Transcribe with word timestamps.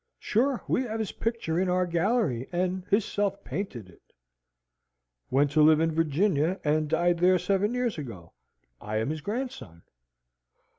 Sure 0.17 0.63
we 0.67 0.81
have 0.81 0.97
his 0.99 1.11
picture 1.11 1.59
in 1.59 1.69
our 1.69 1.85
gallery, 1.85 2.49
and 2.51 2.83
hisself 2.89 3.43
painted 3.43 3.87
it." 3.87 4.01
"Went 5.29 5.51
to 5.51 5.61
live 5.61 5.79
in 5.79 5.91
Virginia, 5.91 6.59
and 6.63 6.89
died 6.89 7.19
there 7.19 7.37
seven 7.37 7.75
years 7.75 7.99
ago, 7.99 8.33
and 8.81 8.89
I 8.89 8.97
am 8.97 9.11
his 9.11 9.21
grandson." 9.21 9.83